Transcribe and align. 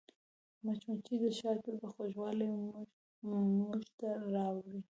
مچمچۍ 0.63 1.15
د 1.23 1.25
شاتو 1.39 1.71
خوږوالی 1.93 2.49
موږ 3.59 3.81
ته 3.99 4.09
راوړي 4.33 4.79